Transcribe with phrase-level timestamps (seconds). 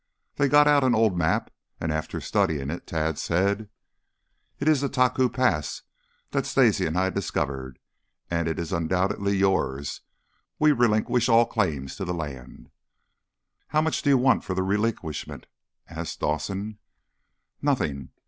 [0.37, 3.69] They got out an old map, and after studying it Tad said:
[4.59, 5.83] "It is the Taku Pass
[6.31, 7.77] that Stacy and I discovered.
[8.31, 10.01] As it is undoubtedly yours,
[10.57, 12.71] we relinquish all claim to the land."
[13.67, 15.45] "How much do you want for the relinquishment?"
[15.87, 16.79] asked Dawson.
[17.61, 18.09] "Nothing.